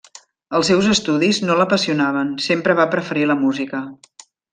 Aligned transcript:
Els 0.59 0.69
seus 0.71 0.87
estudis 0.93 1.39
no 1.43 1.57
l'apassionaven, 1.59 2.31
sempre 2.49 2.77
va 2.83 2.87
preferir 2.95 3.27
la 3.33 3.37
música. 3.43 3.83